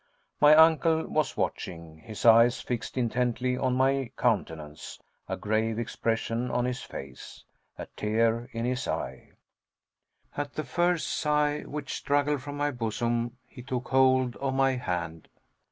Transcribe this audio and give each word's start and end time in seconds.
My 0.39 0.55
uncle 0.55 1.05
was 1.05 1.37
watching 1.37 1.99
his 1.99 2.25
eyes 2.25 2.59
fixed 2.59 2.97
intently 2.97 3.55
on 3.55 3.75
my 3.75 4.09
countenance, 4.17 4.97
a 5.29 5.37
grave 5.37 5.77
expression 5.77 6.49
on 6.49 6.65
his 6.65 6.81
face, 6.81 7.43
a 7.77 7.85
tear 7.95 8.49
in 8.51 8.65
his 8.65 8.87
eye. 8.87 9.29
At 10.35 10.55
the 10.55 10.63
first 10.63 11.05
sigh 11.07 11.59
which 11.67 11.93
struggled 11.93 12.41
from 12.41 12.57
my 12.57 12.71
bosom, 12.71 13.37
he 13.45 13.61
took 13.61 13.89
hold 13.89 14.35
of 14.37 14.55
my 14.55 14.71
hand. 14.75 15.27